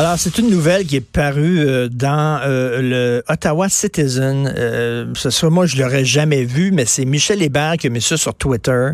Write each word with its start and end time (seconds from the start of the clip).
Alors, 0.00 0.18
c'est 0.18 0.38
une 0.38 0.48
nouvelle 0.48 0.86
qui 0.86 0.96
est 0.96 1.02
parue 1.02 1.58
euh, 1.58 1.90
dans 1.90 2.40
euh, 2.42 2.80
le 2.80 3.22
Ottawa 3.28 3.68
Citizen. 3.68 4.50
Euh, 4.56 5.12
ce 5.14 5.28
sera 5.28 5.50
moi, 5.50 5.66
je 5.66 5.76
l'aurais 5.76 6.06
jamais 6.06 6.44
vu, 6.44 6.72
mais 6.72 6.86
c'est 6.86 7.04
Michel 7.04 7.42
Hébert 7.42 7.76
qui 7.76 7.88
a 7.88 7.90
mis 7.90 8.00
ça 8.00 8.16
sur 8.16 8.34
Twitter. 8.34 8.92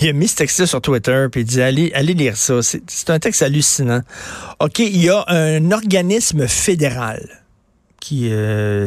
Il 0.00 0.08
a 0.08 0.12
mis 0.12 0.28
ce 0.28 0.36
texte 0.36 0.66
sur 0.66 0.80
Twitter, 0.80 1.26
puis 1.32 1.40
il 1.40 1.46
dit 1.46 1.60
allez, 1.60 1.90
allez 1.96 2.14
lire 2.14 2.36
ça. 2.36 2.60
C'est 2.62 3.10
un 3.10 3.18
texte 3.18 3.42
hallucinant. 3.42 4.02
OK, 4.60 4.78
il 4.78 5.02
y 5.02 5.10
a 5.10 5.24
un 5.26 5.72
organisme 5.72 6.46
fédéral 6.46 7.26
qui, 7.98 8.30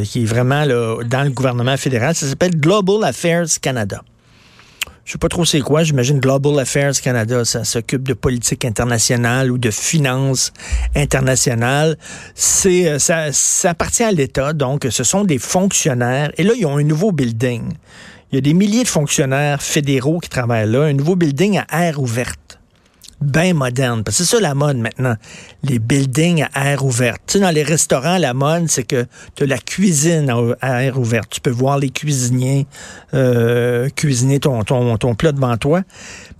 qui 0.05 0.23
est 0.23 0.25
vraiment 0.25 0.64
là, 0.64 1.04
dans 1.04 1.23
le 1.23 1.30
gouvernement 1.30 1.75
fédéral. 1.75 2.16
Ça 2.16 2.25
s'appelle 2.25 2.57
Global 2.57 3.04
Affairs 3.04 3.48
Canada 3.62 4.02
je 5.05 5.11
sais 5.11 5.17
pas 5.17 5.27
trop 5.27 5.43
c'est 5.43 5.59
quoi, 5.59 5.83
j'imagine 5.83 6.19
Global 6.19 6.57
Affairs 6.59 6.99
Canada, 7.01 7.43
ça 7.43 7.65
s'occupe 7.65 8.04
de 8.04 8.13
politique 8.13 8.63
internationale 8.63 9.51
ou 9.51 9.57
de 9.57 9.69
finances 9.69 10.54
internationales. 10.95 11.97
C'est 12.36 12.87
euh, 12.87 12.99
ça, 12.99 13.31
ça 13.33 13.71
appartient 13.71 14.04
à 14.04 14.11
l'État, 14.11 14.54
donc 14.54 14.87
ce 14.89 15.04
sont 15.04 15.25
des 15.25 15.39
fonctionnaires. 15.39 16.31
Et 16.37 16.43
là, 16.43 16.54
ils 16.57 16.65
ont 16.65 16.78
un 16.78 16.83
nouveau 16.83 17.11
building. 17.11 17.73
Il 18.31 18.36
y 18.36 18.37
a 18.37 18.42
des 18.42 18.54
milliers 18.54 18.83
de 18.83 18.87
fonctionnaires 18.87 19.61
fédéraux 19.61 20.19
qui 20.19 20.29
travaillent 20.29 20.71
là, 20.71 20.83
un 20.83 20.93
nouveau 20.93 21.15
building 21.15 21.59
à 21.70 21.86
air 21.86 22.01
ouverte 22.01 22.39
bien 23.23 23.54
moderne. 23.54 24.04
Parce 24.04 24.18
c'est 24.18 24.25
ça 24.25 24.39
la 24.39 24.54
mode 24.54 24.77
maintenant. 24.77 25.15
Les 25.64 25.79
buildings 25.79 26.45
à 26.54 26.71
air 26.71 26.81
sais, 27.27 27.39
dans 27.39 27.50
les 27.50 27.64
restaurants, 27.64 28.18
la 28.18 28.33
mode, 28.33 28.69
c'est 28.69 28.83
que 28.83 29.05
tu 29.36 29.43
as 29.43 29.45
la 29.47 29.57
cuisine 29.57 30.31
à 30.61 30.83
air 30.83 31.00
ouverte. 31.00 31.29
Tu 31.29 31.41
peux 31.41 31.50
voir 31.50 31.79
les 31.79 31.89
cuisiniers 31.89 32.67
euh, 33.14 33.89
cuisiner 33.89 34.39
ton, 34.39 34.64
ton, 34.64 34.97
ton, 34.97 35.16
plat 35.16 35.31
devant 35.31 35.58
toi. 35.58 35.81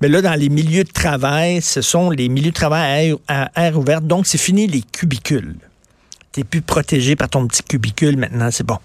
Mais 0.02 0.08
là, 0.08 0.22
dans 0.22 0.34
les 0.34 0.50
milieux 0.50 0.84
de 0.84 0.92
travail, 0.92 1.62
ce 1.62 1.82
sont 1.82 2.10
les 2.10 2.30
milieux 2.30 2.52
de 2.52 2.56
travail 2.56 3.16
à 3.28 3.50
air, 3.56 3.78
ouverte. 3.78 4.06
Donc, 4.06 4.28
c'est 4.28 4.38
fini 4.38 4.68
les 4.68 4.82
cubicules. 4.82 5.56
Tu 6.32 6.40
n'es 6.40 6.44
plus 6.44 6.62
protégé 6.62 7.16
par 7.16 7.30
ton 7.30 7.48
petit 7.48 7.64
cubicule 7.64 8.18
maintenant, 8.18 8.50
c'est 8.52 8.66
bon. 8.66 8.78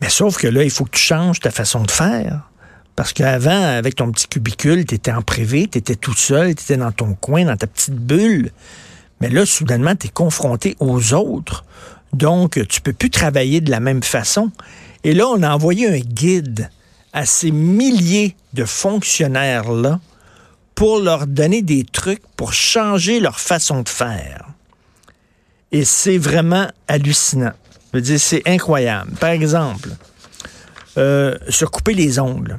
Mais 0.00 0.08
sauf 0.08 0.36
que 0.36 0.46
là, 0.46 0.62
il 0.62 0.70
faut 0.70 0.84
que 0.84 0.90
tu 0.90 1.02
changes 1.02 1.40
ta 1.40 1.50
façon 1.50 1.82
de 1.82 1.90
faire. 1.90 2.48
Parce 2.96 3.12
qu'avant, 3.12 3.50
avec 3.50 3.96
ton 3.96 4.10
petit 4.12 4.28
cubicule, 4.28 4.84
tu 4.84 4.94
étais 4.94 5.12
en 5.12 5.22
privé, 5.22 5.68
tu 5.70 5.78
étais 5.78 5.96
tout 5.96 6.14
seul, 6.14 6.54
tu 6.54 6.62
étais 6.62 6.76
dans 6.76 6.92
ton 6.92 7.14
coin, 7.14 7.44
dans 7.44 7.56
ta 7.56 7.66
petite 7.66 7.96
bulle. 7.96 8.50
Mais 9.20 9.30
là, 9.30 9.44
soudainement, 9.44 9.96
tu 9.96 10.06
es 10.06 10.10
confronté 10.10 10.76
aux 10.78 11.12
autres. 11.12 11.64
Donc, 12.12 12.60
tu 12.68 12.80
peux 12.80 12.92
plus 12.92 13.10
travailler 13.10 13.60
de 13.60 13.70
la 13.70 13.80
même 13.80 14.02
façon. 14.02 14.50
Et 15.02 15.12
là, 15.12 15.26
on 15.26 15.42
a 15.42 15.52
envoyé 15.52 15.88
un 15.88 15.98
guide 15.98 16.70
à 17.12 17.26
ces 17.26 17.50
milliers 17.50 18.36
de 18.52 18.64
fonctionnaires-là 18.64 20.00
pour 20.74 21.00
leur 21.00 21.26
donner 21.26 21.62
des 21.62 21.84
trucs 21.84 22.22
pour 22.36 22.52
changer 22.52 23.20
leur 23.20 23.40
façon 23.40 23.82
de 23.82 23.88
faire. 23.88 24.48
Et 25.72 25.84
c'est 25.84 26.18
vraiment 26.18 26.68
hallucinant. 26.88 27.52
Je 27.92 27.98
veux 27.98 28.02
dire, 28.02 28.20
c'est 28.20 28.42
incroyable. 28.46 29.12
Par 29.12 29.30
exemple, 29.30 29.90
euh, 30.98 31.36
se 31.48 31.64
couper 31.64 31.94
les 31.94 32.18
ongles. 32.18 32.58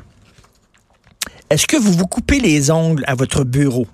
Est-ce 1.49 1.67
que 1.67 1.77
vous 1.77 1.91
vous 1.91 2.07
coupez 2.07 2.39
les 2.39 2.71
ongles 2.71 3.03
à 3.05 3.13
votre 3.13 3.43
bureau? 3.43 3.85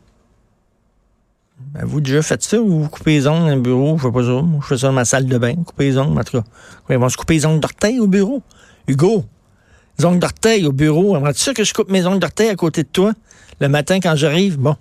Ben, 1.73 1.85
vous 1.85 1.99
déjà 1.99 2.21
faites 2.21 2.43
ça 2.43 2.59
ou 2.61 2.83
vous, 2.83 2.89
coupez 2.89 3.11
les 3.11 3.27
ongles 3.27 3.49
dans 3.49 3.55
le 3.55 3.61
bureau? 3.61 3.97
Je 3.97 4.03
fais 4.03 4.11
pas 4.11 4.23
ça. 4.23 4.41
Je 4.61 4.67
fais 4.67 4.77
ça 4.77 4.87
dans 4.87 4.93
ma 4.93 5.05
salle 5.05 5.25
de 5.25 5.37
bain, 5.37 5.55
couper 5.55 5.85
les 5.85 5.97
ongles, 5.97 6.19
en 6.19 6.23
tout 6.23 6.41
cas. 6.41 6.47
Ils 6.89 6.97
vont 6.97 7.09
se 7.09 7.17
couper 7.17 7.35
les 7.35 7.45
ongles 7.45 7.59
d'orteil 7.59 7.99
au 7.99 8.07
bureau. 8.07 8.41
Hugo, 8.87 9.25
les 9.99 10.05
ongles 10.05 10.19
d'orteil 10.19 10.65
au 10.65 10.71
bureau. 10.71 11.15
Aimerais-tu 11.17 11.53
que 11.53 11.63
je 11.63 11.73
coupe 11.73 11.91
mes 11.91 12.05
ongles 12.05 12.19
d'orteil 12.19 12.49
à 12.49 12.55
côté 12.55 12.83
de 12.83 12.87
toi 12.87 13.13
le 13.59 13.67
matin 13.67 13.99
quand 13.99 14.15
j'arrive? 14.15 14.57
Bon. 14.57 14.77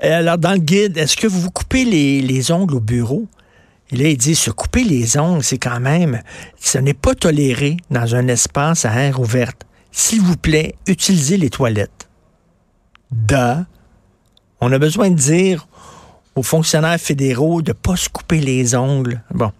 alors, 0.00 0.38
dans 0.38 0.52
le 0.52 0.58
guide, 0.58 0.98
est-ce 0.98 1.16
que 1.16 1.28
vous 1.28 1.40
vous 1.40 1.52
coupez 1.52 1.84
les, 1.84 2.20
les 2.20 2.50
ongles 2.50 2.74
au 2.74 2.80
bureau? 2.80 3.26
Et 3.90 3.96
là, 3.96 4.08
il 4.08 4.18
dit, 4.18 4.34
se 4.34 4.50
couper 4.50 4.84
les 4.84 5.16
ongles, 5.18 5.42
c'est 5.42 5.58
quand 5.58 5.80
même, 5.80 6.20
ce 6.60 6.78
n'est 6.78 6.94
pas 6.94 7.14
toléré 7.14 7.76
dans 7.90 8.14
un 8.14 8.28
espace 8.28 8.84
à 8.84 8.92
air 9.00 9.20
ouverte 9.20 9.67
s'il 9.98 10.22
vous 10.22 10.36
plaît, 10.36 10.74
utilisez 10.86 11.36
les 11.36 11.50
toilettes. 11.50 12.08
Da. 13.10 13.66
On 14.60 14.72
a 14.72 14.78
besoin 14.78 15.10
de 15.10 15.16
dire 15.16 15.66
aux 16.34 16.42
fonctionnaires 16.42 17.00
fédéraux 17.00 17.62
de 17.62 17.70
ne 17.70 17.74
pas 17.74 17.96
se 17.96 18.08
couper 18.08 18.40
les 18.40 18.74
ongles. 18.74 19.22
Bon. 19.34 19.52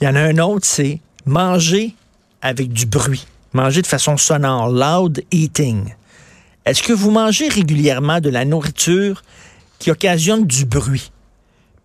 Il 0.00 0.04
y 0.04 0.08
en 0.08 0.14
a 0.14 0.20
un 0.20 0.38
autre, 0.38 0.66
c'est 0.66 1.00
manger 1.24 1.94
avec 2.42 2.72
du 2.72 2.86
bruit. 2.86 3.26
Manger 3.52 3.82
de 3.82 3.86
façon 3.86 4.16
sonore. 4.16 4.68
Loud 4.68 5.24
eating. 5.30 5.94
Est-ce 6.66 6.82
que 6.82 6.92
vous 6.92 7.10
mangez 7.10 7.48
régulièrement 7.48 8.20
de 8.20 8.28
la 8.28 8.44
nourriture 8.44 9.22
qui 9.78 9.90
occasionne 9.90 10.46
du 10.46 10.66
bruit? 10.66 11.10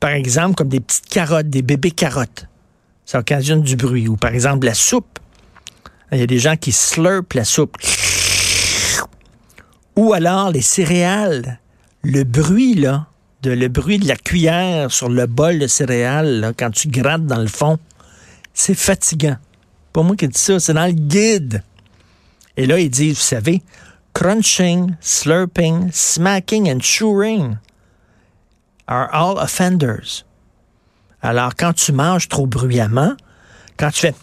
Par 0.01 0.12
exemple, 0.12 0.56
comme 0.56 0.69
des 0.69 0.81
petites 0.81 1.07
carottes, 1.07 1.50
des 1.50 1.62
bébés 1.62 1.91
carottes. 1.91 2.47
Ça 3.06 3.19
occasionne 3.19 3.62
du 3.62 3.78
bruit. 3.78 4.09
Ou 4.09 4.18
par 4.18 4.34
exemple, 4.34 4.66
la 4.66 4.74
soupe. 4.74 5.19
Il 6.13 6.19
y 6.19 6.24
a 6.24 6.28
des 6.28 6.40
gens 6.40 6.56
qui 6.56 6.72
slurpent 6.72 7.34
la 7.34 7.44
soupe. 7.44 7.75
Ou 9.96 10.13
alors 10.13 10.51
les 10.51 10.62
céréales. 10.62 11.59
Le 12.03 12.24
bruit, 12.24 12.75
là, 12.75 13.07
de, 13.41 13.51
le 13.51 13.68
bruit 13.68 13.97
de 13.97 14.07
la 14.07 14.16
cuillère 14.16 14.91
sur 14.91 15.09
le 15.09 15.25
bol 15.25 15.57
de 15.57 15.68
céréales, 15.68 16.53
quand 16.57 16.69
tu 16.69 16.88
grattes 16.88 17.25
dans 17.25 17.40
le 17.40 17.47
fond, 17.47 17.79
c'est 18.53 18.75
fatigant. 18.75 19.38
Pas 19.91 20.03
moi 20.03 20.16
qui 20.16 20.28
dis 20.28 20.40
ça, 20.40 20.59
c'est 20.59 20.74
dans 20.74 20.85
le 20.85 20.91
guide. 20.91 21.63
Et 22.57 22.68
là, 22.68 22.80
ils 22.80 22.90
disent, 22.90 23.16
vous 23.16 23.22
savez, 23.22 23.63
crunching, 24.13 24.95
slurping, 25.01 25.90
smacking 25.91 26.72
and 26.72 26.81
chewing 26.81 27.57
are 28.88 29.09
all 29.12 29.38
offenders. 29.41 30.25
Alors, 31.22 31.56
quand 31.56 31.74
tu 31.74 31.91
manges 31.91 32.28
trop 32.28 32.45
bruyamment, 32.45 33.16
quand 33.78 33.90
tu 33.90 34.01
fais 34.01 34.16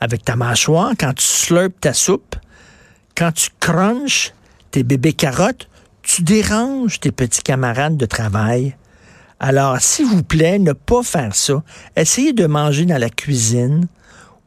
avec 0.00 0.24
ta 0.24 0.36
mâchoire, 0.36 0.92
quand 0.98 1.12
tu 1.14 1.24
slurpes 1.24 1.80
ta 1.80 1.92
soupe, 1.92 2.36
quand 3.16 3.32
tu 3.32 3.50
crunches 3.60 4.32
tes 4.70 4.82
bébés 4.82 5.12
carottes, 5.12 5.68
tu 6.02 6.22
déranges 6.22 7.00
tes 7.00 7.12
petits 7.12 7.42
camarades 7.42 7.96
de 7.96 8.06
travail. 8.06 8.76
Alors, 9.40 9.80
s'il 9.80 10.06
vous 10.06 10.22
plaît, 10.22 10.58
ne 10.58 10.72
pas 10.72 11.02
faire 11.02 11.34
ça. 11.34 11.62
Essayez 11.96 12.32
de 12.32 12.46
manger 12.46 12.86
dans 12.86 12.98
la 12.98 13.10
cuisine 13.10 13.86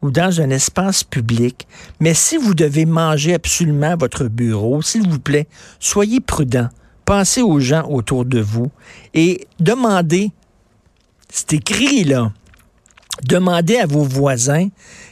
ou 0.01 0.09
dans 0.09 0.41
un 0.41 0.49
espace 0.49 1.03
public, 1.03 1.67
mais 1.99 2.13
si 2.13 2.37
vous 2.37 2.55
devez 2.55 2.85
manger 2.85 3.35
absolument 3.35 3.91
à 3.91 3.95
votre 3.95 4.25
bureau, 4.25 4.81
s'il 4.81 5.07
vous 5.07 5.19
plaît, 5.19 5.47
soyez 5.79 6.19
prudent. 6.19 6.69
Pensez 7.05 7.41
aux 7.41 7.59
gens 7.59 7.87
autour 7.87 8.25
de 8.25 8.39
vous 8.39 8.71
et 9.13 9.47
demandez, 9.59 10.31
c'est 11.29 11.53
écrit 11.53 12.03
là, 12.03 12.31
demandez 13.23 13.77
à 13.77 13.85
vos 13.85 14.03
voisins 14.03 14.69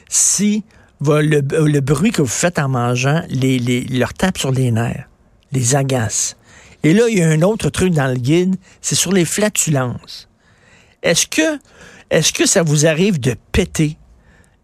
si 0.10 0.64
le, 1.02 1.80
bruit 1.80 2.12
que 2.12 2.22
vous 2.22 2.28
faites 2.28 2.60
en 2.60 2.70
mangeant 2.70 3.24
les, 3.30 3.60
leur 3.90 4.14
tape 4.14 4.38
sur 4.38 4.52
les 4.52 4.72
nerfs, 4.72 5.08
les 5.52 5.76
agace. 5.76 6.36
Et 6.84 6.94
là, 6.94 7.04
il 7.10 7.18
y 7.18 7.22
a 7.22 7.30
un 7.30 7.42
autre 7.42 7.70
truc 7.70 7.94
dans 7.94 8.08
le 8.08 8.20
guide, 8.20 8.56
c'est 8.82 8.96
sur 8.96 9.12
les 9.12 9.26
flatulences. 9.26 10.28
Est-ce 11.04 11.28
que, 11.28 11.60
est-ce 12.10 12.34
que 12.34 12.46
ça 12.46 12.64
vous 12.64 12.86
arrive 12.86 13.20
de 13.20 13.36
péter 13.52 13.98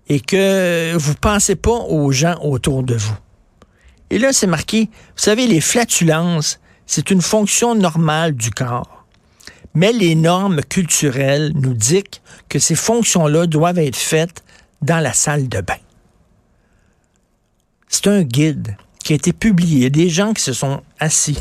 et 0.08 0.20
que 0.20 0.96
vous 0.96 1.16
pensez 1.16 1.56
pas 1.56 1.72
aux 1.72 2.12
gens 2.12 2.38
autour 2.42 2.84
de 2.84 2.96
vous? 2.96 3.18
Et 4.10 4.20
là, 4.20 4.34
c'est 4.34 4.48
marqué, 4.48 4.86
vous 4.86 5.24
savez, 5.24 5.48
les 5.48 5.62
flatulences, 5.62 6.60
c'est 6.86 7.10
une 7.10 7.22
fonction 7.22 7.76
normale 7.76 8.34
du 8.34 8.52
corps. 8.52 8.95
Mais 9.76 9.92
les 9.92 10.16
normes 10.16 10.62
culturelles 10.62 11.52
nous 11.54 11.74
dictent 11.74 12.22
que 12.50 12.60
ces 12.60 12.76
fonctions-là 12.76 13.46
doivent 13.46 13.80
être 13.80 13.98
faites 13.98 14.44
dans 14.82 15.00
la 15.00 15.14
salle 15.14 15.50
de 15.50 15.62
bain. 15.62 15.78
C'est 17.88 18.08
un 18.08 18.24
guide 18.24 18.76
qui 19.04 19.14
a 19.14 19.16
été 19.18 19.34
publié. 19.34 19.90
Des 19.90 20.10
gens 20.10 20.34
qui 20.34 20.42
se 20.42 20.54
sont 20.54 20.82
assis, 21.00 21.38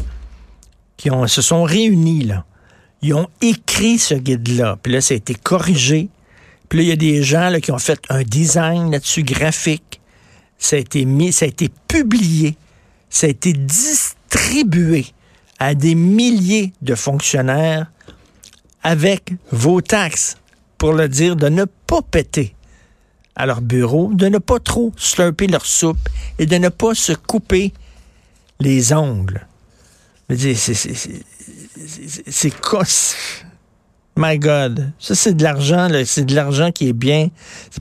qui 0.96 1.10
ont, 1.10 1.26
se 1.26 1.42
sont 1.42 1.62
réunis 1.62 2.24
là. 2.24 2.44
Ils 3.02 3.14
ont 3.14 3.28
écrit 3.40 3.98
ce 3.98 4.14
guide-là. 4.14 4.78
Puis 4.82 4.92
là, 4.92 5.00
ça 5.00 5.14
a 5.14 5.16
été 5.16 5.34
corrigé. 5.34 6.08
Puis 6.68 6.78
là, 6.78 6.82
il 6.84 6.88
y 6.88 6.92
a 6.92 6.96
des 6.96 7.22
gens 7.22 7.50
là, 7.50 7.60
qui 7.60 7.70
ont 7.70 7.78
fait 7.78 8.00
un 8.08 8.22
design 8.22 8.90
là-dessus 8.90 9.22
graphique. 9.22 10.00
Ça 10.58 10.76
a 10.76 10.78
été 10.78 11.04
mis, 11.04 11.32
ça 11.32 11.44
a 11.44 11.48
été 11.48 11.68
publié. 11.86 12.56
Ça 13.10 13.26
a 13.26 13.30
été 13.30 13.52
distribué 13.52 15.06
à 15.58 15.74
des 15.74 15.94
milliers 15.94 16.72
de 16.82 16.94
fonctionnaires 16.94 17.90
avec 18.84 19.32
vos 19.50 19.80
taxes 19.80 20.36
pour 20.78 20.92
le 20.92 21.08
dire 21.08 21.34
de 21.34 21.48
ne 21.48 21.64
pas 21.64 22.02
péter 22.02 22.54
à 23.34 23.46
leur 23.46 23.60
bureau, 23.60 24.12
de 24.12 24.28
ne 24.28 24.38
pas 24.38 24.60
trop 24.60 24.92
slurper 24.96 25.48
leur 25.48 25.66
soupe 25.66 26.08
et 26.38 26.46
de 26.46 26.56
ne 26.56 26.68
pas 26.68 26.94
se 26.94 27.12
couper 27.12 27.72
les 28.60 28.92
ongles. 28.92 29.46
C'est 32.28 32.60
cosse. 32.60 33.16
My 34.16 34.38
God. 34.38 34.92
Ça, 35.00 35.16
c'est 35.16 35.34
de 35.34 35.42
l'argent, 35.42 35.88
C'est 36.04 36.24
de 36.24 36.34
l'argent 36.36 36.70
qui 36.70 36.88
est 36.88 36.92
bien. 36.92 37.30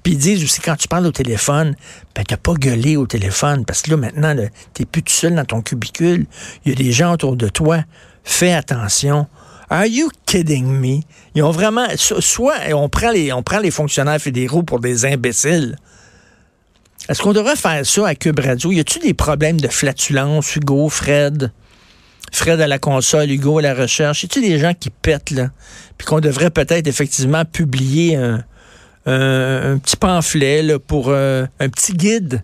Puis 0.02 0.14
ils 0.14 0.18
disent 0.18 0.44
aussi, 0.44 0.62
quand 0.62 0.76
tu 0.76 0.88
parles 0.88 1.06
au 1.06 1.12
téléphone, 1.12 1.76
ben, 2.16 2.24
t'as 2.28 2.38
pas 2.38 2.56
gueulé 2.56 2.98
au 2.98 3.06
téléphone. 3.06 3.66
Parce 3.66 3.84
que 3.84 3.92
là, 3.92 3.98
maintenant, 3.98 4.36
t'es 4.74 4.86
plus 4.86 5.04
tout 5.04 5.14
seul 5.14 5.36
dans 5.36 5.46
ton 5.46 5.62
cubicule. 5.62 6.26
Il 6.66 6.72
y 6.72 6.72
a 6.74 6.76
des 6.76 6.92
gens 6.92 7.14
autour 7.14 7.36
de 7.36 7.50
toi. 7.50 7.84
Fais 8.24 8.54
attention. 8.54 9.28
Are 9.70 9.86
you 9.86 10.10
kidding 10.26 10.66
me? 10.66 11.02
Ils 11.36 11.44
ont 11.44 11.52
vraiment, 11.52 11.88
soit 11.98 12.56
on 12.74 12.90
prend 12.90 13.12
les, 13.12 13.32
on 13.34 13.44
prend 13.44 13.60
les 13.60 13.72
fonctionnaires 13.72 14.20
fédéraux 14.20 14.64
pour 14.64 14.80
des 14.80 15.06
imbéciles. 15.06 15.76
Est-ce 17.10 17.22
qu'on 17.22 17.34
devrait 17.34 17.56
faire 17.56 17.86
ça 17.86 18.08
à 18.08 18.16
Cube 18.16 18.40
Radio? 18.40 18.72
Y 18.72 18.80
a-t-il 18.80 19.04
des 19.04 19.14
problèmes 19.14 19.60
de 19.60 19.68
flatulence, 19.68 20.56
Hugo, 20.56 20.88
Fred? 20.90 21.52
Fred 22.32 22.62
à 22.62 22.68
la 22.68 22.80
console, 22.80 23.30
Hugo 23.30 23.60
à 23.60 23.62
la 23.62 23.74
recherche. 23.74 24.24
Y 24.24 24.26
a-t-il 24.26 24.50
des 24.50 24.60
gens 24.60 24.74
qui 24.74 24.90
pètent, 24.90 25.32
là? 25.32 25.50
Puis 25.98 26.08
qu'on 26.08 26.22
devrait 26.22 26.50
peut-être 26.50 26.88
effectivement 26.88 27.44
publier 27.46 28.16
un, 28.16 28.44
petit 29.06 29.98
pamphlet 29.98 30.80
pour 30.80 31.10
euh, 31.10 31.46
un 31.60 31.70
petit 31.70 31.94
guide, 31.94 32.42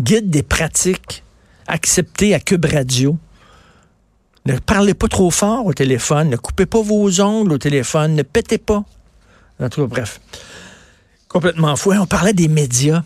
guide 0.00 0.28
des 0.28 0.42
pratiques 0.42 1.22
acceptées 1.68 2.34
à 2.34 2.40
Cube 2.40 2.64
Radio. 2.64 3.16
Ne 4.46 4.58
parlez 4.58 4.92
pas 4.92 5.08
trop 5.08 5.30
fort 5.30 5.64
au 5.64 5.72
téléphone, 5.72 6.28
ne 6.28 6.36
coupez 6.36 6.66
pas 6.66 6.82
vos 6.82 7.20
ongles 7.20 7.52
au 7.52 7.58
téléphone, 7.58 8.14
ne 8.14 8.22
pétez 8.22 8.58
pas. 8.58 8.84
En 9.58 9.68
tout 9.68 9.86
bref. 9.86 10.20
Complètement 11.28 11.76
fou. 11.76 11.92
On 11.92 12.06
parlait 12.06 12.34
des 12.34 12.48
médias. 12.48 13.02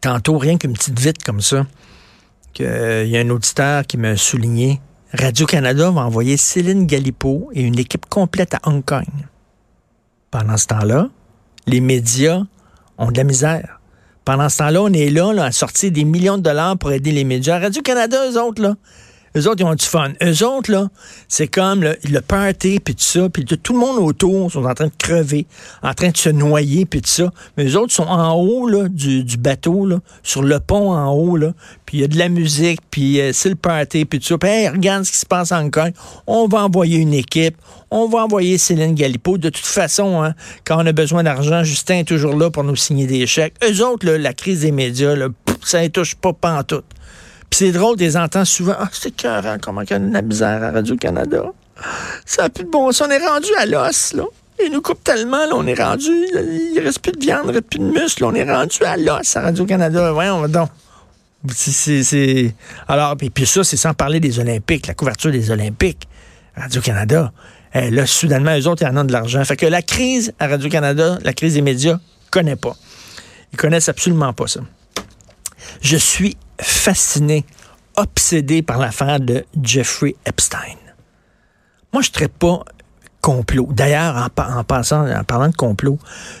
Tantôt, 0.00 0.38
rien 0.38 0.56
qu'une 0.56 0.72
petite 0.74 0.98
vite 1.00 1.24
comme 1.24 1.40
ça, 1.40 1.66
qu'il 2.52 2.64
y 2.64 3.16
a 3.16 3.20
un 3.20 3.30
auditeur 3.30 3.84
qui 3.86 3.96
m'a 3.96 4.16
souligné. 4.16 4.80
Radio-Canada 5.12 5.90
va 5.90 6.02
envoyer 6.02 6.36
Céline 6.36 6.86
Galipo 6.86 7.50
et 7.52 7.62
une 7.62 7.78
équipe 7.78 8.06
complète 8.06 8.54
à 8.54 8.60
Hong 8.64 8.84
Kong. 8.84 9.08
Pendant 10.30 10.56
ce 10.56 10.66
temps-là, 10.66 11.08
les 11.66 11.80
médias 11.80 12.42
ont 12.98 13.10
de 13.10 13.16
la 13.16 13.24
misère. 13.24 13.80
Pendant 14.24 14.48
ce 14.48 14.58
temps-là, 14.58 14.82
on 14.82 14.92
est 14.92 15.10
là, 15.10 15.32
là, 15.32 15.46
à 15.46 15.52
sortir 15.52 15.90
des 15.90 16.04
millions 16.04 16.38
de 16.38 16.42
dollars 16.42 16.78
pour 16.78 16.92
aider 16.92 17.10
les 17.10 17.24
médias. 17.24 17.58
Radio-Canada, 17.58 18.30
eux 18.30 18.40
autres, 18.40 18.62
là, 18.62 18.76
eux 19.36 19.48
autres, 19.48 19.60
ils 19.60 19.64
ont 19.64 19.74
du 19.74 19.86
fun. 19.86 20.12
Eux 20.22 20.44
autres, 20.44 20.72
là, 20.72 20.88
c'est 21.28 21.46
comme 21.46 21.82
le, 21.82 21.96
le 22.04 22.20
puis 22.80 22.94
tout 22.94 23.02
ça, 23.02 23.28
puis 23.28 23.44
tout 23.44 23.72
le 23.72 23.78
monde 23.78 23.98
autour 23.98 24.50
sont 24.50 24.64
en 24.64 24.74
train 24.74 24.86
de 24.86 24.92
crever, 24.98 25.46
en 25.82 25.94
train 25.94 26.10
de 26.10 26.16
se 26.16 26.30
noyer, 26.30 26.84
puis 26.84 27.00
tout 27.00 27.10
ça. 27.10 27.30
Mais 27.56 27.66
eux 27.66 27.78
autres 27.78 27.92
sont 27.92 28.06
en 28.06 28.32
haut 28.34 28.68
là, 28.68 28.88
du, 28.88 29.24
bateau, 29.36 29.86
là, 29.86 29.98
sur 30.22 30.42
le 30.42 30.58
pont 30.58 30.92
en 30.92 31.12
haut, 31.12 31.36
là, 31.36 31.52
puis 31.86 31.98
il 31.98 32.00
y 32.00 32.04
a 32.04 32.08
de 32.08 32.18
la 32.18 32.28
musique, 32.28 32.80
puis 32.90 33.20
euh, 33.20 33.32
c'est 33.32 33.48
le 33.48 33.54
party, 33.54 34.04
puis 34.04 34.18
tout 34.18 34.26
ça. 34.26 34.38
Puis 34.38 34.68
regarde 34.68 35.04
ce 35.04 35.12
qui 35.12 35.18
se 35.18 35.26
passe 35.26 35.52
encore. 35.52 35.88
On 36.26 36.48
va 36.48 36.64
envoyer 36.64 36.98
une 36.98 37.14
équipe, 37.14 37.56
on 37.90 38.08
va 38.08 38.24
envoyer 38.24 38.58
Céline 38.58 38.94
Galipo. 38.94 39.38
De 39.38 39.48
toute 39.48 39.64
façon, 39.64 40.22
hein, 40.22 40.34
quand 40.64 40.82
on 40.82 40.86
a 40.86 40.92
besoin 40.92 41.22
d'argent, 41.22 41.62
Justin 41.62 41.98
est 41.98 42.04
toujours 42.04 42.36
là 42.36 42.50
pour 42.50 42.64
nous 42.64 42.76
signer 42.76 43.06
des 43.06 43.26
chèques. 43.26 43.54
Eux 43.64 43.84
autres, 43.84 44.06
là, 44.06 44.18
la 44.18 44.32
crise 44.32 44.62
des 44.62 44.72
médias, 44.72 45.14
là, 45.14 45.28
ça 45.62 45.82
ne 45.82 45.88
touche 45.88 46.14
pas 46.14 46.32
pantoute. 46.32 46.84
Puis 47.50 47.58
c'est 47.58 47.72
drôle, 47.72 47.96
des 47.96 48.16
entends 48.16 48.44
souvent. 48.44 48.76
Ah, 48.78 48.88
c'est 48.92 49.08
écœurant, 49.08 49.56
comment 49.60 49.82
il 49.82 49.90
y 49.90 49.92
a 49.92 50.48
à 50.48 50.70
Radio-Canada. 50.70 51.44
Ça 52.24 52.42
n'a 52.42 52.48
plus 52.48 52.64
de 52.64 52.70
bon 52.70 52.92
sens. 52.92 53.08
On 53.08 53.10
est 53.10 53.26
rendu 53.26 53.48
à 53.58 53.66
l'os, 53.66 54.12
là. 54.14 54.24
Ils 54.62 54.70
nous 54.70 54.82
coupent 54.82 55.02
tellement, 55.02 55.46
là, 55.46 55.52
on 55.54 55.66
est 55.66 55.82
rendu. 55.82 56.10
Il 56.10 56.74
ne 56.76 56.82
reste 56.82 57.00
plus 57.00 57.12
de 57.12 57.20
viande, 57.20 57.40
il 57.44 57.48
ne 57.48 57.52
reste 57.54 57.66
plus 57.66 57.78
de 57.78 57.84
muscle. 57.84 58.24
On 58.24 58.34
est 58.34 58.50
rendu 58.50 58.84
à 58.84 58.96
l'os 58.96 59.36
à 59.36 59.40
Radio-Canada. 59.40 60.12
Voyons, 60.12 60.46
donc. 60.48 60.68
Alors, 62.86 63.16
puis, 63.16 63.30
puis 63.30 63.46
ça, 63.46 63.64
c'est 63.64 63.78
sans 63.78 63.94
parler 63.94 64.20
des 64.20 64.38
Olympiques, 64.38 64.86
la 64.86 64.94
couverture 64.94 65.32
des 65.32 65.50
Olympiques. 65.50 66.06
Radio-Canada. 66.54 67.32
Eh, 67.72 67.90
là, 67.90 68.04
soudainement, 68.06 68.56
eux 68.58 68.66
autres, 68.66 68.82
ils 68.82 68.88
en 68.88 68.96
ont 68.96 69.04
de 69.04 69.12
l'argent. 69.12 69.42
Fait 69.44 69.56
que 69.56 69.66
la 69.66 69.80
crise 69.80 70.32
à 70.38 70.48
Radio-Canada, 70.48 71.18
la 71.22 71.32
crise 71.32 71.54
des 71.54 71.62
médias, 71.62 71.98
connaît 72.30 72.56
pas. 72.56 72.76
Ils 73.52 73.56
connaissent 73.56 73.88
absolument 73.88 74.32
pas 74.32 74.46
ça. 74.46 74.60
Je 75.80 75.96
suis 75.96 76.36
fasciné, 76.60 77.44
obsédé 77.96 78.62
par 78.62 78.78
l'affaire 78.78 79.20
de 79.20 79.44
Jeffrey 79.62 80.14
Epstein. 80.26 80.76
Moi, 81.92 82.02
je 82.02 82.08
ne 82.08 82.12
traite 82.12 82.32
pas 82.32 82.64
complot. 83.20 83.68
D'ailleurs, 83.70 84.16
en, 84.16 84.64
parlant 84.64 85.48
de 85.48 85.56
complot, 85.56 85.98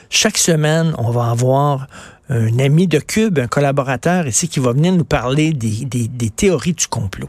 chaque 0.08 0.38
semaine, 0.38 0.94
on 0.98 1.10
va 1.10 1.30
avoir 1.30 1.86
un 2.28 2.58
ami 2.58 2.86
de 2.86 2.98
Cube, 2.98 3.38
un 3.38 3.48
collaborateur 3.48 4.26
ici, 4.26 4.48
qui 4.48 4.60
va 4.60 4.72
venir 4.72 4.92
nous 4.92 5.04
parler 5.04 5.52
des 5.52 6.30
théories 6.30 6.74
du 6.74 6.86
complot. 6.86 7.28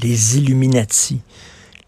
Les 0.00 0.38
Illuminati, 0.38 1.22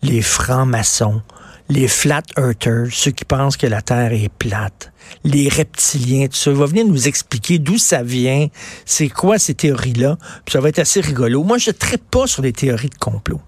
les 0.02 0.22
francs-maçons, 0.22 1.22
les 1.68 1.88
flat 1.88 2.22
earthers, 2.36 2.88
ceux 2.92 3.10
qui 3.10 3.24
pensent 3.24 3.56
que 3.56 3.66
la 3.66 3.82
Terre 3.82 4.12
est 4.12 4.28
plate, 4.28 4.92
les 5.24 5.48
reptiliens, 5.48 6.26
tout 6.28 6.36
ça. 6.36 6.50
Il 6.50 6.56
va 6.56 6.66
venir 6.66 6.86
nous 6.86 7.08
expliquer 7.08 7.58
d'où 7.58 7.78
ça 7.78 8.02
vient, 8.02 8.48
c'est 8.84 9.08
quoi 9.08 9.38
ces 9.38 9.54
théories-là. 9.54 10.16
Ça 10.50 10.60
va 10.60 10.68
être 10.68 10.78
assez 10.78 11.00
rigolo. 11.00 11.42
Moi, 11.42 11.58
je 11.58 11.70
ne 11.70 11.74
traite 11.74 12.04
pas 12.04 12.26
sur 12.26 12.42
les 12.42 12.52
théories 12.52 12.90
de 12.90 12.98
complot. 12.98 13.40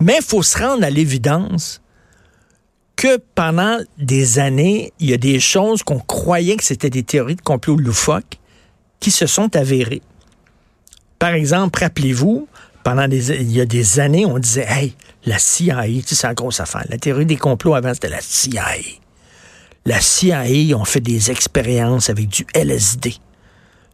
Mais 0.00 0.16
il 0.18 0.24
faut 0.24 0.42
se 0.42 0.58
rendre 0.58 0.84
à 0.84 0.90
l'évidence 0.90 1.80
que 2.96 3.18
pendant 3.34 3.78
des 3.98 4.38
années, 4.38 4.92
il 5.00 5.10
y 5.10 5.14
a 5.14 5.18
des 5.18 5.40
choses 5.40 5.82
qu'on 5.82 5.98
croyait 5.98 6.56
que 6.56 6.64
c'était 6.64 6.90
des 6.90 7.02
théories 7.02 7.36
de 7.36 7.40
complot 7.40 7.76
loufoques 7.76 8.38
qui 9.00 9.10
se 9.10 9.26
sont 9.26 9.56
avérées. 9.56 10.02
Par 11.18 11.34
exemple, 11.34 11.80
rappelez-vous, 11.80 12.48
pendant 12.84 13.08
des, 13.08 13.30
il 13.30 13.52
y 13.52 13.60
a 13.60 13.66
des 13.66 14.00
années, 14.00 14.26
on 14.26 14.38
disait, 14.38 14.66
hey, 14.68 14.94
la 15.24 15.38
CIA, 15.38 15.84
tu 15.84 16.02
sais, 16.02 16.14
c'est 16.14 16.26
la 16.26 16.34
grosse 16.34 16.60
affaire. 16.60 16.84
La 16.88 16.98
théorie 16.98 17.26
des 17.26 17.36
complots 17.36 17.74
avant, 17.74 17.94
c'était 17.94 18.08
la 18.08 18.20
CIA. 18.20 18.64
La 19.84 20.00
CIA 20.00 20.76
ont 20.76 20.84
fait 20.84 21.00
des 21.00 21.30
expériences 21.30 22.10
avec 22.10 22.28
du 22.28 22.46
LSD 22.54 23.14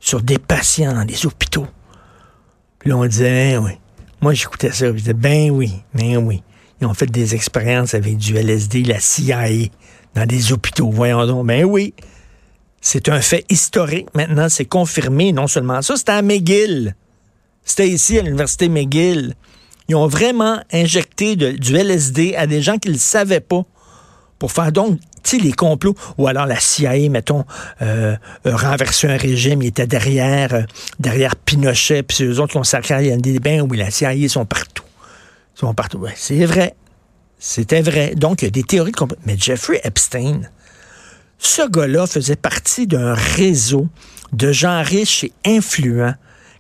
sur 0.01 0.23
des 0.23 0.39
patients 0.39 0.93
dans 0.95 1.05
des 1.05 1.27
hôpitaux. 1.27 1.67
Puis 2.79 2.91
là, 2.91 2.97
on 2.97 3.07
disait, 3.07 3.55
hein, 3.55 3.63
oui. 3.65 3.73
Moi, 4.21 4.35
j'écoutais 4.35 4.73
ça. 4.73 4.87
Je 4.87 4.93
disais, 4.93 5.13
ben 5.13 5.51
oui, 5.51 5.73
ben 5.95 6.17
oui. 6.17 6.43
Ils 6.81 6.87
ont 6.87 6.95
fait 6.95 7.07
des 7.07 7.35
expériences 7.35 7.95
avec 7.95 8.17
du 8.17 8.37
LSD, 8.37 8.85
la 8.85 9.01
CIA, 9.01 9.69
dans 10.15 10.27
des 10.27 10.53
hôpitaux. 10.53 10.91
Voyons 10.91 11.27
donc. 11.27 11.47
Ben 11.47 11.65
oui. 11.65 11.95
C'est 12.81 13.09
un 13.09 13.21
fait 13.21 13.45
historique. 13.49 14.09
Maintenant, 14.15 14.49
c'est 14.49 14.65
confirmé. 14.65 15.33
Non 15.33 15.47
seulement 15.47 15.83
ça, 15.83 15.97
c'était 15.97 16.13
à 16.13 16.23
McGill. 16.23 16.95
C'était 17.69 17.89
ici, 17.89 18.19
à 18.19 18.23
l'Université 18.23 18.71
McGill. 18.71 19.35
Ils 19.89 19.95
ont 19.95 20.07
vraiment 20.07 20.59
injecté 20.73 21.37
du 21.37 21.77
LSD 21.77 22.35
à 22.35 22.47
des 22.47 22.63
gens 22.63 22.79
qui 22.79 22.89
ne 22.89 22.97
savaient 22.97 23.41
pas 23.41 23.63
pour 24.39 24.53
faire 24.53 24.73
donc, 24.73 24.99
les 25.37 25.53
complots, 25.53 25.95
ou 26.17 26.27
alors 26.27 26.47
la 26.47 26.59
CIA, 26.59 27.11
mettons, 27.11 27.45
euh, 27.83 28.17
euh 28.47 28.57
un 28.57 29.17
régime, 29.19 29.61
il 29.61 29.69
était 29.69 29.87
derrière, 29.87 30.55
euh, 30.55 30.63
derrière 30.99 31.37
Pinochet, 31.37 32.03
puis 32.03 32.25
eux 32.25 32.41
autres 32.41 32.53
qui 32.53 32.57
ont 32.57 32.65
sacré, 32.65 33.09
ils 33.09 33.13
ont 33.13 33.19
dit, 33.19 33.39
ben 33.39 33.61
oui, 33.61 33.77
la 33.77 33.91
CIA, 33.91 34.15
ils 34.15 34.31
sont 34.31 34.47
partout. 34.47 34.85
Ils 35.55 35.61
sont 35.61 35.75
partout. 35.75 36.03
c'est 36.15 36.47
vrai. 36.47 36.75
C'était 37.39 37.83
vrai. 37.83 38.15
Donc, 38.17 38.41
il 38.41 38.47
y 38.47 38.49
a 38.49 38.51
des 38.51 38.63
théories 38.63 38.93
de. 38.93 39.15
Mais 39.27 39.37
Jeffrey 39.37 39.81
Epstein, 39.85 40.41
ce 41.39 41.69
gars-là 41.69 42.07
faisait 42.07 42.37
partie 42.37 42.87
d'un 42.87 43.13
réseau 43.13 43.89
de 44.33 44.53
gens 44.53 44.83
riches 44.83 45.25
et 45.25 45.33
influents 45.45 46.15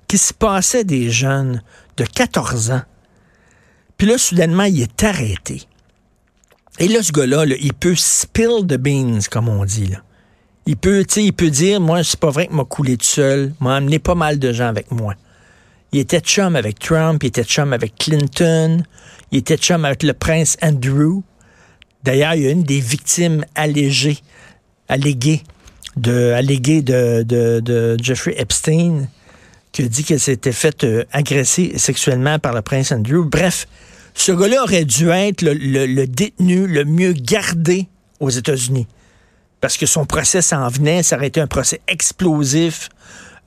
qui 0.08 0.18
se 0.18 0.32
passaient 0.32 0.84
des 0.84 1.10
jeunes 1.10 1.62
de 1.98 2.04
14 2.04 2.70
ans. 2.72 2.82
Puis 3.98 4.06
là, 4.06 4.16
soudainement, 4.16 4.64
il 4.64 4.80
est 4.80 5.04
arrêté. 5.04 5.62
Et 6.78 6.88
là, 6.88 7.02
ce 7.02 7.12
gars-là, 7.12 7.44
il 7.60 7.74
peut 7.74 7.94
spill 7.96 8.66
the 8.66 8.76
beans, 8.76 9.20
comme 9.30 9.48
on 9.48 9.64
dit. 9.64 9.92
Il 10.66 10.76
peut, 10.76 11.04
il 11.16 11.32
peut 11.32 11.50
dire, 11.50 11.80
moi, 11.80 12.02
c'est 12.04 12.18
pas 12.18 12.30
vrai 12.30 12.46
que 12.46 12.54
m'a 12.54 12.64
coulé 12.64 12.96
tout 12.96 13.04
seul, 13.04 13.52
m'a 13.60 13.76
amené 13.76 13.98
pas 13.98 14.14
mal 14.14 14.38
de 14.38 14.52
gens 14.52 14.68
avec 14.68 14.90
moi. 14.90 15.14
Il 15.92 15.98
était 15.98 16.20
chum 16.20 16.56
avec 16.56 16.78
Trump, 16.78 17.22
il 17.22 17.28
était 17.28 17.44
chum 17.44 17.72
avec 17.72 17.96
Clinton, 17.96 18.82
il 19.32 19.38
était 19.38 19.56
chum 19.56 19.84
avec 19.84 20.02
le 20.02 20.12
prince 20.12 20.56
Andrew. 20.62 21.22
D'ailleurs, 22.04 22.34
il 22.34 22.42
y 22.42 22.46
a 22.46 22.50
une 22.50 22.62
des 22.62 22.80
victimes 22.80 23.44
allégées, 23.54 24.18
alléguées 24.88 25.42
de, 25.96 26.32
alléguées 26.32 26.82
de 26.82 27.96
Jeffrey 28.00 28.34
Epstein, 28.38 29.08
qui 29.72 29.82
a 29.82 29.88
dit 29.88 30.04
qu'elle 30.04 30.20
s'était 30.20 30.52
faite 30.52 30.84
euh, 30.84 31.04
agresser 31.12 31.76
sexuellement 31.78 32.38
par 32.38 32.54
le 32.54 32.62
prince 32.62 32.92
Andrew. 32.92 33.24
Bref, 33.24 33.66
ce 34.14 34.32
gars-là 34.32 34.62
aurait 34.62 34.84
dû 34.84 35.10
être 35.10 35.42
le, 35.42 36.06
détenu 36.06 36.66
le 36.66 36.84
mieux 36.84 37.12
gardé 37.12 37.88
aux 38.20 38.30
États-Unis. 38.30 38.86
Parce 39.60 39.76
que 39.76 39.86
son 39.86 40.06
procès 40.06 40.42
s'en 40.42 40.68
venait, 40.68 41.02
ça 41.02 41.16
aurait 41.16 41.28
été 41.28 41.40
un 41.40 41.46
procès 41.46 41.80
explosif. 41.88 42.88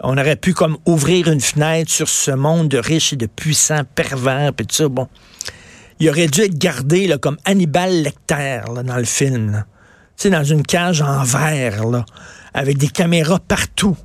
On 0.01 0.17
aurait 0.17 0.35
pu 0.35 0.53
comme 0.53 0.77
ouvrir 0.85 1.27
une 1.27 1.41
fenêtre 1.41 1.91
sur 1.91 2.09
ce 2.09 2.31
monde 2.31 2.69
de 2.69 2.77
riches 2.77 3.13
et 3.13 3.17
de 3.17 3.27
puissants 3.27 3.83
pervers, 3.95 4.53
puis. 4.53 4.65
Bon, 4.89 5.07
il 5.99 6.09
aurait 6.09 6.27
dû 6.27 6.41
être 6.41 6.57
gardé 6.57 7.05
là, 7.07 7.17
comme 7.17 7.37
Hannibal 7.45 8.03
Lecter 8.03 8.61
dans 8.83 8.97
le 8.97 9.03
film. 9.03 9.63
Tu 10.17 10.23
sais, 10.23 10.29
dans 10.29 10.43
une 10.43 10.63
cage 10.63 11.01
en 11.01 11.23
verre, 11.23 11.83
avec 12.53 12.77
des 12.77 12.87
caméras 12.87 13.39
partout. 13.39 13.95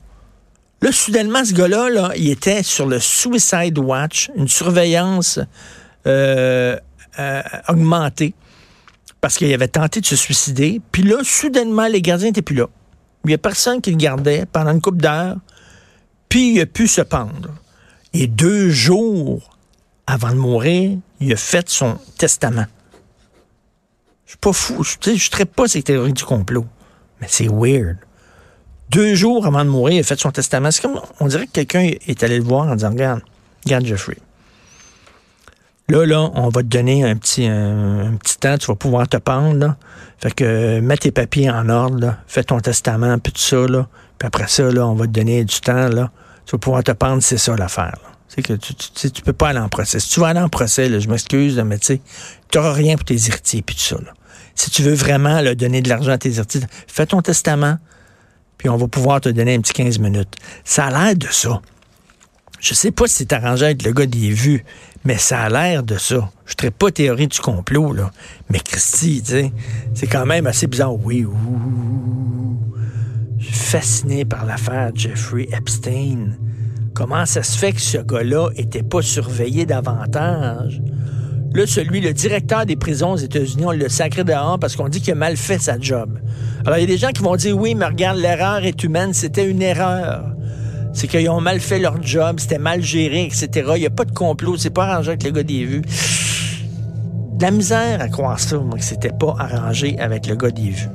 Là, 0.83 0.93
soudainement, 0.93 1.45
ce 1.45 1.55
gars-là, 1.55 1.89
là, 1.89 2.13
il 2.17 2.31
était 2.31 2.63
sur 2.63 2.87
le 2.87 2.99
Suicide 2.99 3.79
Watch, 3.79 4.31
une 4.37 4.49
surveillance 4.49 5.41
euh, 6.07 6.79
euh, 7.19 7.43
augmenté 7.69 8.35
parce 9.21 9.39
qu'il 9.39 9.53
avait 9.53 9.69
tenté 9.69 10.01
de 10.01 10.07
se 10.07 10.17
suicider. 10.17 10.81
Puis 10.93 11.03
là, 11.03 11.17
soudainement, 11.25 11.89
les 11.89 12.03
gardiens 12.03 12.29
n'étaient 12.29 12.43
plus 12.43 12.55
là. 12.55 12.67
Il 13.25 13.29
n'y 13.29 13.35
a 13.35 13.39
personne 13.39 13.81
qui 13.81 13.91
le 13.91 13.97
gardait 13.97 14.47
pendant 14.47 14.71
une 14.71 14.81
couple 14.81 14.99
d'heures. 14.99 15.37
Puis 16.29 16.55
il 16.55 16.61
a 16.61 16.67
pu 16.67 16.87
se 16.87 17.01
pendre. 17.01 17.51
Et 18.13 18.27
deux 18.27 18.71
jours 18.71 19.59
avant 20.07 20.31
de 20.31 20.37
mourir, 20.37 20.99
il 21.21 21.33
a 21.33 21.37
fait 21.37 21.69
son 21.69 21.99
testament. 22.19 22.67
Je 24.27 24.33
suis 24.33 24.39
pas 24.39 24.53
fou. 24.53 24.85
Je 24.85 25.11
ne 25.11 25.31
traite 25.31 25.53
pas 25.53 25.67
ces 25.67 25.83
théories 25.83 26.13
du 26.13 26.25
complot. 26.25 26.67
Mais 27.21 27.27
c'est 27.29 27.49
weird. 27.49 27.97
Deux 28.91 29.15
jours 29.15 29.47
avant 29.47 29.65
de 29.65 29.71
mourir, 29.71 29.97
il 29.97 30.01
a 30.01 30.03
fait 30.03 30.19
son 30.19 30.31
testament. 30.31 30.71
C'est 30.71 30.83
comme, 30.83 31.01
on 31.21 31.27
dirait 31.27 31.47
que 31.47 31.53
quelqu'un 31.53 31.91
est 32.07 32.23
allé 32.23 32.39
le 32.39 32.45
voir 32.45 32.69
en 32.69 32.77
disant, 32.77 32.91
regarde, 32.91 33.21
regarde 33.65 33.85
Jeffrey. 33.85 34.17
Là, 35.89 36.05
là, 36.05 36.31
on 36.35 36.49
va 36.49 36.63
te 36.63 36.67
donner 36.67 37.05
un 37.05 37.15
petit, 37.17 37.47
un, 37.47 38.19
temps, 38.41 38.59
tu 38.59 38.67
vas 38.67 38.75
pouvoir 38.75 39.09
te 39.09 39.17
pendre. 39.19 39.77
Fait 40.19 40.33
que, 40.35 40.81
mets 40.81 40.97
tes 40.97 41.13
papiers 41.13 41.49
en 41.49 41.69
ordre. 41.69 42.17
Fais 42.27 42.43
ton 42.43 42.59
testament, 42.59 43.19
puis 43.19 43.33
tout 43.33 43.41
ça, 43.41 43.67
là. 43.67 43.87
Puis 44.19 44.27
après 44.27 44.49
ça, 44.49 44.65
là, 44.71 44.87
on 44.87 44.95
va 44.95 45.07
te 45.07 45.13
donner 45.13 45.45
du 45.45 45.61
temps, 45.61 45.89
là. 45.89 46.11
Tu 46.45 46.53
vas 46.53 46.59
pouvoir 46.59 46.83
te 46.83 46.93
pendre, 46.93 47.23
c'est 47.23 47.39
ça 47.39 47.57
l'affaire, 47.57 47.99
C'est 48.29 48.43
que 48.43 48.53
tu, 48.53 48.75
tu, 48.75 49.23
peux 49.23 49.33
pas 49.33 49.49
aller 49.49 49.59
en 49.59 49.69
procès. 49.69 50.01
Si 50.01 50.11
tu 50.11 50.21
vas 50.21 50.29
aller 50.29 50.41
en 50.41 50.49
procès, 50.49 51.01
je 51.01 51.09
m'excuse, 51.09 51.59
mais 51.65 51.79
tu 51.79 51.87
sais, 51.87 52.01
n'auras 52.55 52.73
rien 52.73 52.97
pour 52.97 53.05
tes 53.05 53.15
héritiers, 53.15 53.63
puis 53.63 53.75
tout 53.75 53.83
ça. 53.83 53.97
Si 54.55 54.71
tu 54.71 54.83
veux 54.83 54.95
vraiment 54.95 55.43
donner 55.55 55.83
de 55.83 55.89
l'argent 55.89 56.13
à 56.13 56.19
tes 56.19 56.37
héritiers, 56.37 56.63
fais 56.87 57.07
ton 57.07 57.21
testament, 57.21 57.79
puis 58.59 58.69
on 58.69 58.77
va 58.77 58.89
pouvoir 58.89 59.21
te 59.21 59.29
donner 59.29 59.55
un 59.55 59.61
petit 59.61 59.73
15 59.73 59.99
minutes. 59.99 60.35
Ça 60.65 60.87
a 60.87 60.91
l'air 60.91 61.17
de 61.17 61.29
ça. 61.31 61.61
Je 62.61 62.75
sais 62.75 62.91
pas 62.91 63.07
si 63.07 63.15
c'est 63.17 63.33
arrangé 63.33 63.67
avec 63.67 63.83
le 63.83 63.93
gars 63.93 64.07
des 64.07 64.31
vues, 64.31 64.65
mais 65.05 65.19
ça 65.19 65.43
a 65.43 65.49
l'air 65.49 65.83
de 65.83 65.99
ça. 65.99 66.31
Je 66.47 66.55
ne 66.65 66.71
pas 66.71 66.91
théorie 66.91 67.29
du 67.29 67.39
complot, 67.39 67.93
là. 67.93 68.11
Mais 68.51 68.61
Christy, 68.61 69.23
tu 69.23 69.31
sais, 69.31 69.53
c'est 69.95 70.07
quand 70.07 70.27
même 70.27 70.47
assez 70.47 70.67
bizarre. 70.67 70.95
Oui, 70.95 71.27
Je 73.39 73.45
suis 73.45 73.55
fasciné 73.55 74.25
par 74.25 74.47
l'affaire 74.47 74.91
Jeffrey 74.95 75.49
Epstein. 75.53 76.37
Comment 76.95 77.27
ça 77.27 77.43
se 77.43 77.59
fait 77.59 77.73
que 77.73 77.81
ce 77.81 77.99
gars-là 77.99 78.49
était 78.57 78.83
pas 78.83 79.03
surveillé 79.03 79.67
davantage? 79.67 80.81
Là, 81.55 81.67
celui, 81.67 82.01
le 82.01 82.13
directeur 82.13 82.67
des 82.67 82.77
prisons 82.77 83.13
aux 83.13 83.17
États-Unis, 83.17 83.65
on 83.65 83.73
le 83.73 83.89
sacré 83.89 84.25
dehors 84.25 84.59
parce 84.59 84.77
qu'on 84.77 84.89
dit 84.89 85.01
qu'il 85.01 85.13
a 85.13 85.17
mal 85.17 85.37
fait 85.37 85.59
sa 85.59 85.79
job. 85.81 86.19
Alors, 86.65 86.79
il 86.79 86.83
y 86.83 86.85
a 86.85 86.87
des 86.87 86.99
gens 86.99 87.09
qui 87.09 87.23
vont 87.23 87.37
dire, 87.37 87.57
oui, 87.57 87.75
mais 87.75 87.87
regarde, 87.87 88.19
l'erreur 88.19 88.65
est 88.65 88.83
humaine, 88.85 89.15
c'était 89.15 89.49
une 89.49 89.63
erreur. 89.63 90.35
C'est 90.93 91.07
qu'ils 91.07 91.29
ont 91.31 91.41
mal 91.41 91.61
fait 91.61 91.79
leur 91.79 92.03
job, 92.03 92.41
c'était 92.41 92.59
mal 92.59 92.83
géré, 92.83 93.25
etc. 93.25 93.49
Il 93.77 93.81
n'y 93.81 93.87
a 93.87 93.91
pas 93.91 94.05
de 94.05 94.13
complot, 94.13 94.57
c'est 94.57 94.71
pas 94.71 94.87
arrangé 94.87 95.11
avec 95.11 95.25
le 95.25 95.31
gars 95.31 95.43
des 95.43 95.65
vues. 95.65 95.83
De 97.35 97.43
la 97.43 97.51
misère 97.51 98.01
à 98.01 98.09
croire 98.09 98.41
ça, 98.41 98.59
moi, 98.59 98.79
que 98.79 98.85
c'était 98.85 99.11
pas 99.11 99.35
arrangé 99.39 99.99
avec 99.99 100.27
le 100.27 100.37
gars 100.37 100.51
des 100.51 100.71
vues. 100.71 100.89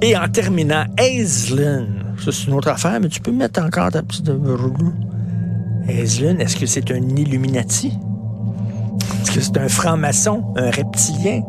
Et 0.00 0.16
en 0.16 0.28
terminant, 0.28 0.84
Aislinn, 0.96 1.88
ça 2.24 2.30
c'est 2.30 2.46
une 2.46 2.54
autre 2.54 2.68
affaire, 2.68 3.00
mais 3.00 3.08
tu 3.08 3.20
peux 3.20 3.32
mettre 3.32 3.60
encore 3.60 3.90
ta 3.90 4.02
petite... 4.02 4.30
Aislinn, 5.88 6.40
est-ce 6.40 6.56
que 6.56 6.66
c'est 6.66 6.90
un 6.92 7.16
Illuminati? 7.16 7.92
Est-ce 9.28 9.36
que 9.36 9.42
c'est 9.42 9.58
un 9.58 9.68
franc-maçon, 9.68 10.42
un 10.56 10.70
reptilien? 10.70 11.42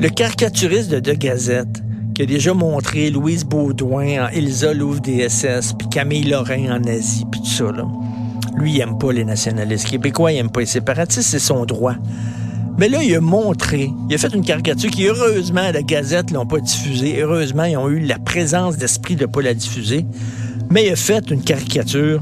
Le 0.00 0.08
caricaturiste 0.08 0.90
de 0.90 0.98
The 0.98 1.16
Gazette, 1.16 1.80
qui 2.16 2.22
a 2.22 2.26
déjà 2.26 2.52
montré 2.52 3.10
Louise 3.10 3.44
Baudouin 3.44 4.24
en 4.24 4.28
Elsa 4.30 4.74
Louvre 4.74 5.00
DSS, 5.00 5.74
puis 5.78 5.88
Camille 5.88 6.24
Lorrain 6.24 6.80
en 6.80 6.82
Asie, 6.82 7.24
puis 7.30 7.40
tout 7.42 7.46
ça, 7.46 7.70
là. 7.70 7.86
Lui, 8.56 8.72
il 8.72 8.80
aime 8.80 8.98
pas 8.98 9.12
les 9.12 9.24
nationalistes 9.24 9.88
québécois, 9.88 10.32
il 10.32 10.38
aime 10.38 10.50
pas 10.50 10.60
les 10.60 10.66
séparatistes, 10.66 11.28
c'est 11.28 11.38
son 11.38 11.64
droit. 11.64 11.94
Mais 12.76 12.88
là, 12.88 13.00
il 13.04 13.14
a 13.14 13.20
montré, 13.20 13.92
il 14.08 14.14
a 14.16 14.18
fait 14.18 14.34
une 14.34 14.44
caricature 14.44 14.90
qui, 14.90 15.06
heureusement, 15.06 15.70
la 15.72 15.82
Gazette 15.82 16.32
l'ont 16.32 16.46
pas 16.46 16.58
diffusée. 16.58 17.22
Heureusement, 17.22 17.64
ils 17.64 17.76
ont 17.76 17.88
eu 17.88 18.00
la 18.00 18.18
présence 18.18 18.78
d'esprit 18.78 19.14
de 19.14 19.26
pas 19.26 19.42
la 19.42 19.54
diffuser. 19.54 20.04
Mais 20.70 20.86
il 20.86 20.92
a 20.92 20.96
fait 20.96 21.30
une 21.30 21.42
caricature 21.42 22.20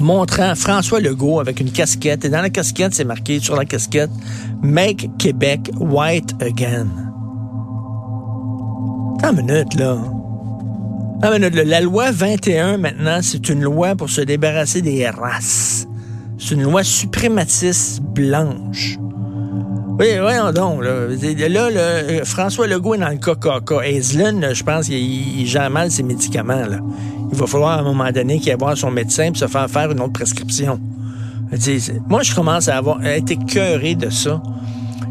montrant 0.00 0.54
François 0.54 1.00
Legault 1.00 1.40
avec 1.40 1.60
une 1.60 1.70
casquette. 1.70 2.24
Et 2.24 2.28
dans 2.28 2.42
la 2.42 2.50
casquette, 2.50 2.94
c'est 2.94 3.04
marqué 3.04 3.40
sur 3.40 3.56
la 3.56 3.64
casquette 3.64 4.10
Make 4.62 5.10
Québec 5.18 5.70
White 5.78 6.34
Again. 6.40 6.88
Attends 9.18 9.36
une 9.36 9.46
minute, 9.46 9.74
là. 9.74 9.98
Attends 11.22 11.32
minute, 11.32 11.54
La 11.54 11.80
loi 11.80 12.10
21, 12.10 12.78
maintenant, 12.78 13.20
c'est 13.22 13.48
une 13.48 13.62
loi 13.62 13.94
pour 13.96 14.10
se 14.10 14.20
débarrasser 14.20 14.82
des 14.82 15.08
races. 15.08 15.86
C'est 16.38 16.54
une 16.54 16.62
loi 16.62 16.84
suprématiste 16.84 18.02
blanche. 18.02 18.98
Oui, 19.98 20.18
voyons 20.20 20.52
donc. 20.52 20.82
Là, 20.84 21.08
là, 21.48 21.70
là 21.70 22.24
François 22.24 22.66
Legault 22.66 22.94
est 22.94 22.98
dans 22.98 23.08
le 23.08 23.16
coca 23.16 23.60
Aislinn, 23.84 24.52
je 24.52 24.62
pense 24.62 24.86
qu'il 24.86 25.46
gère 25.46 25.70
mal 25.70 25.90
ses 25.90 26.02
médicaments. 26.02 26.66
Là 26.66 26.78
il 27.30 27.36
va 27.36 27.46
falloir 27.46 27.72
à 27.72 27.80
un 27.80 27.82
moment 27.82 28.10
donné 28.10 28.38
qu'il 28.38 28.50
aille 28.50 28.58
voir 28.58 28.76
son 28.76 28.90
médecin 28.90 29.28
pour 29.28 29.38
se 29.38 29.46
faire 29.46 29.68
faire 29.68 29.90
une 29.90 30.00
autre 30.00 30.12
prescription. 30.12 30.80
Moi, 32.08 32.22
je 32.22 32.34
commence 32.34 32.68
à 32.68 32.76
avoir 32.76 32.98
à 33.00 33.10
être 33.10 33.26
de 33.26 34.10
ça, 34.10 34.42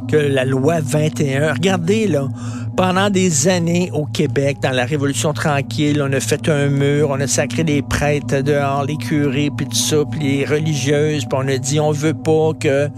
que 0.08 0.18
la 0.18 0.46
loi 0.46 0.80
21. 0.82 1.54
Regardez, 1.54 2.08
là, 2.08 2.28
pendant 2.76 3.10
des 3.10 3.48
années 3.48 3.90
au 3.94 4.06
Québec, 4.06 4.58
dans 4.62 4.72
la 4.72 4.86
Révolution 4.86 5.34
tranquille, 5.34 6.02
on 6.02 6.12
a 6.12 6.20
fait 6.20 6.50
un 6.50 6.68
mur, 6.68 7.10
on 7.10 7.20
a 7.22 7.28
sacré 7.28 7.64
des 7.64 7.82
prêtres 7.82 8.42
dehors, 8.42 8.84
les 8.84 8.98
curés, 8.98 9.50
puis 9.56 9.66
tout 9.68 9.76
ça, 9.76 10.04
puis 10.10 10.20
les 10.20 10.46
religieuses, 10.46 11.26
puis 11.26 11.40
on 11.42 11.48
a 11.48 11.58
dit 11.58 11.80
on 11.80 11.92
veut 11.92 12.14
pas 12.14 12.52
que 12.60 12.90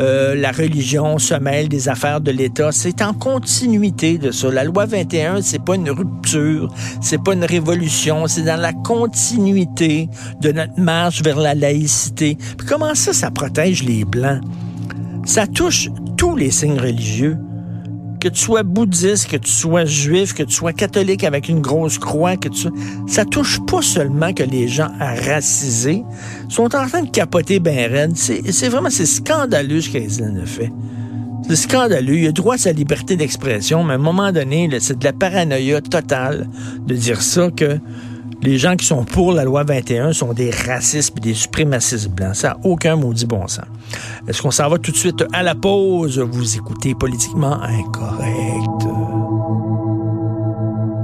euh, 0.00 0.34
la 0.34 0.50
religion 0.50 1.18
se 1.18 1.34
mêle 1.34 1.68
des 1.68 1.88
affaires 1.88 2.20
de 2.20 2.30
l'État. 2.30 2.72
C'est 2.72 3.02
en 3.02 3.12
continuité 3.12 4.16
de 4.16 4.30
ça. 4.30 4.50
La 4.50 4.64
loi 4.64 4.86
21, 4.86 5.42
c'est 5.42 5.62
pas 5.62 5.74
une 5.74 5.90
rupture, 5.90 6.72
c'est 7.00 7.22
pas 7.22 7.34
une 7.34 7.44
révolution, 7.44 8.26
c'est 8.28 8.42
dans 8.42 8.60
la 8.60 8.72
continuité 8.72 10.08
de 10.40 10.52
notre 10.52 10.78
marche 10.80 11.22
vers 11.22 11.38
la 11.38 11.54
laïcité. 11.54 12.38
Puis 12.56 12.66
comment 12.66 12.94
ça, 12.94 13.12
ça 13.12 13.30
protège 13.30 13.82
les 13.82 14.04
Blancs? 14.04 14.40
Ça 15.28 15.46
touche 15.46 15.90
tous 16.16 16.36
les 16.36 16.50
signes 16.50 16.80
religieux 16.80 17.36
que 18.18 18.28
tu 18.28 18.40
sois 18.40 18.62
bouddhiste, 18.62 19.28
que 19.28 19.36
tu 19.36 19.50
sois 19.50 19.84
juif, 19.84 20.32
que 20.32 20.42
tu 20.42 20.54
sois 20.54 20.72
catholique 20.72 21.22
avec 21.22 21.50
une 21.50 21.60
grosse 21.60 21.98
croix, 21.98 22.38
que 22.38 22.48
tu 22.48 22.68
ça 23.06 23.26
touche 23.26 23.60
pas 23.66 23.82
seulement 23.82 24.32
que 24.32 24.42
les 24.42 24.68
gens 24.68 24.88
racisés 24.98 26.02
sont 26.48 26.74
en 26.74 26.88
train 26.88 27.02
de 27.02 27.10
capoter 27.10 27.60
ben 27.60 27.92
raide. 27.92 28.16
C'est 28.16 28.70
vraiment 28.70 28.88
scandaleux 28.88 29.82
ce 29.82 29.90
qu'Aislinn 29.90 30.40
a 30.42 30.46
fait. 30.46 30.72
C'est 31.46 31.56
scandaleux. 31.56 32.16
Il 32.16 32.26
a 32.28 32.32
droit 32.32 32.54
à 32.54 32.58
sa 32.58 32.72
liberté 32.72 33.16
d'expression, 33.16 33.84
mais 33.84 33.92
à 33.92 33.96
un 33.96 33.98
moment 33.98 34.32
donné, 34.32 34.70
c'est 34.80 34.98
de 34.98 35.04
la 35.04 35.12
paranoïa 35.12 35.82
totale 35.82 36.48
de 36.86 36.94
dire 36.94 37.20
ça 37.20 37.50
que 37.50 37.78
les 38.42 38.58
gens 38.58 38.76
qui 38.76 38.86
sont 38.86 39.04
pour 39.04 39.32
la 39.32 39.44
loi 39.44 39.64
21 39.64 40.12
sont 40.12 40.32
des 40.32 40.50
racistes 40.50 41.14
et 41.16 41.20
des 41.20 41.34
suprémacistes 41.34 42.08
blancs. 42.08 42.34
Ça 42.34 42.48
n'a 42.48 42.58
aucun 42.64 42.96
maudit 42.96 43.26
bon 43.26 43.46
sens. 43.48 43.66
Est-ce 44.26 44.42
qu'on 44.42 44.50
s'en 44.50 44.68
va 44.68 44.78
tout 44.78 44.92
de 44.92 44.96
suite 44.96 45.24
à 45.32 45.42
la 45.42 45.54
pause? 45.54 46.18
Vous 46.18 46.56
écoutez 46.56 46.94
politiquement 46.94 47.60
incorrect. 47.62 49.17